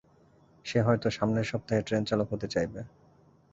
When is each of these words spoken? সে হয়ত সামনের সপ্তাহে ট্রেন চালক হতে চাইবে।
সে 0.65 0.79
হয়ত 0.81 1.03
সামনের 1.07 1.43
সপ্তাহে 1.43 1.81
ট্রেন 1.81 2.03
চালক 2.05 2.27
হতে 2.33 2.47
চাইবে। 2.47 2.79